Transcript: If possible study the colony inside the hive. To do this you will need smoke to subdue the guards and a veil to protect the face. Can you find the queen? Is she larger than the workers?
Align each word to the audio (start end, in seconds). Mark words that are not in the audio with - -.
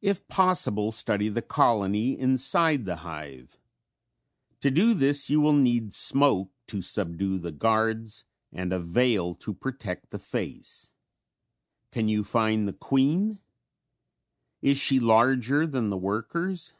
If 0.00 0.26
possible 0.26 0.90
study 0.90 1.28
the 1.28 1.42
colony 1.42 2.18
inside 2.18 2.86
the 2.86 2.96
hive. 3.04 3.58
To 4.60 4.70
do 4.70 4.94
this 4.94 5.28
you 5.28 5.38
will 5.38 5.52
need 5.52 5.92
smoke 5.92 6.50
to 6.68 6.80
subdue 6.80 7.38
the 7.38 7.52
guards 7.52 8.24
and 8.52 8.72
a 8.72 8.80
veil 8.80 9.34
to 9.34 9.52
protect 9.52 10.12
the 10.12 10.18
face. 10.18 10.94
Can 11.90 12.08
you 12.08 12.24
find 12.24 12.66
the 12.66 12.72
queen? 12.72 13.38
Is 14.62 14.78
she 14.78 14.98
larger 14.98 15.66
than 15.66 15.90
the 15.90 15.98
workers? 15.98 16.72